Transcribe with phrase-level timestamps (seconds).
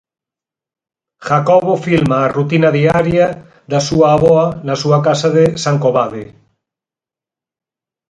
[1.27, 3.27] Jacobo filma a rutina diaria
[3.71, 6.23] da súa avoa na súa casa de Sancovade.